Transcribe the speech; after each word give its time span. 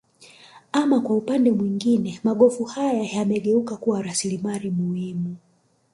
Ama 0.71 1.01
kwa 1.01 1.17
upande 1.17 1.51
mwingine 1.51 2.19
magofu 2.23 2.63
haya 2.63 3.03
yamegeuka 3.03 3.77
kuwa 3.77 4.01
rasilimali 4.01 4.69
muhimu 4.69 5.35